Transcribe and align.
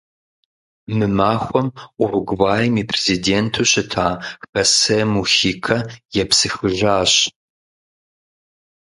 Мы 0.97 1.07
махуэхэм 1.17 1.67
Уругваим 2.03 2.73
и 2.81 2.83
президенту 2.89 3.61
щыта 3.71 4.07
Хосе 4.51 4.99
Мухикэ 5.13 5.77
епсыхыжащ. 6.21 7.13